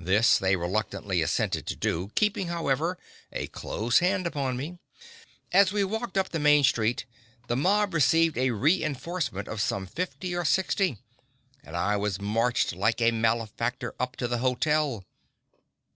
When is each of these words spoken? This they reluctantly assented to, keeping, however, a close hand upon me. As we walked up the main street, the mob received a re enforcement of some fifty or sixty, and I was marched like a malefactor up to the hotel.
This 0.00 0.36
they 0.36 0.56
reluctantly 0.56 1.22
assented 1.22 1.68
to, 1.80 2.10
keeping, 2.16 2.48
however, 2.48 2.98
a 3.32 3.46
close 3.46 4.00
hand 4.00 4.26
upon 4.26 4.56
me. 4.56 4.78
As 5.52 5.70
we 5.72 5.84
walked 5.84 6.18
up 6.18 6.30
the 6.30 6.40
main 6.40 6.64
street, 6.64 7.04
the 7.46 7.54
mob 7.54 7.94
received 7.94 8.36
a 8.36 8.50
re 8.50 8.82
enforcement 8.82 9.46
of 9.46 9.60
some 9.60 9.86
fifty 9.86 10.34
or 10.34 10.44
sixty, 10.44 10.98
and 11.62 11.76
I 11.76 11.96
was 11.96 12.20
marched 12.20 12.74
like 12.74 13.00
a 13.00 13.12
malefactor 13.12 13.94
up 14.00 14.16
to 14.16 14.26
the 14.26 14.38
hotel. 14.38 15.04